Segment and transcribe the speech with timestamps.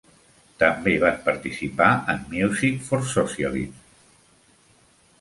[0.63, 3.89] També van participar en Music For Socialism.